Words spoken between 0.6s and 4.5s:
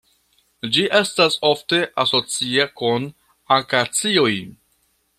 Ĝi estas ofte asocia kun akacioj.